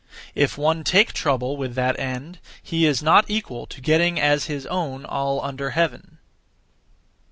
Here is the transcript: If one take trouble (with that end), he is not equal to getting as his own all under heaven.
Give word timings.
If 0.33 0.57
one 0.57 0.83
take 0.83 1.13
trouble 1.13 1.57
(with 1.57 1.75
that 1.75 1.99
end), 1.99 2.39
he 2.63 2.87
is 2.87 3.03
not 3.03 3.29
equal 3.29 3.67
to 3.67 3.79
getting 3.79 4.19
as 4.19 4.45
his 4.45 4.65
own 4.65 5.05
all 5.05 5.39
under 5.45 5.69
heaven. 5.69 6.17